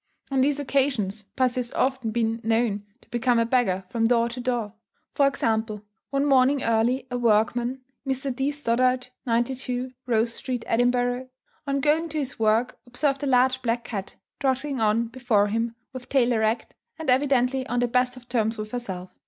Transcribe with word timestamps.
On 0.31 0.41
these 0.41 0.57
occasions 0.59 1.25
pussy 1.35 1.59
has 1.59 1.71
often 1.73 2.09
been 2.09 2.41
known 2.43 2.87
to 3.01 3.09
become 3.09 3.37
a 3.37 3.45
"beggar 3.45 3.83
from 3.91 4.07
door 4.07 4.29
to 4.29 4.39
door." 4.39 4.73
For 5.13 5.27
example, 5.27 5.83
one 6.09 6.25
morning 6.25 6.63
early, 6.63 7.05
a 7.11 7.19
workman, 7.19 7.81
Mr. 8.03 8.35
D. 8.35 8.49
Stoddart, 8.49 9.11
92, 9.27 9.93
Rose 10.07 10.33
Street, 10.33 10.63
Edinburgh, 10.65 11.29
on 11.67 11.81
going 11.81 12.09
to 12.09 12.17
his 12.17 12.39
work, 12.39 12.79
observed 12.87 13.21
a 13.21 13.27
large 13.27 13.61
black 13.61 13.83
cat, 13.83 14.15
trotting 14.39 14.79
on 14.79 15.05
before 15.05 15.49
him, 15.49 15.75
with 15.93 16.09
tail 16.09 16.31
erect 16.33 16.73
and 16.97 17.07
evidently 17.11 17.63
on 17.67 17.79
the 17.79 17.87
best 17.87 18.17
of 18.17 18.27
terms 18.27 18.57
with 18.57 18.71
herself. 18.71 19.19